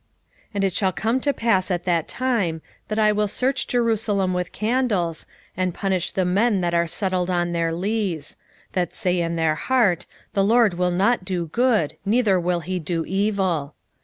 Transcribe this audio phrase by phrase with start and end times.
[0.49, 4.33] 1:12 And it shall come to pass at that time, that I will search Jerusalem
[4.33, 8.35] with candles, and punish the men that are settled on their lees:
[8.73, 13.05] that say in their heart, The LORD will not do good, neither will he do
[13.05, 13.75] evil.